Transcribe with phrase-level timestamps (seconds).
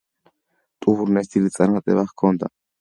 [0.85, 2.55] ტურნეს დიდი წარმატება ჰქონდა.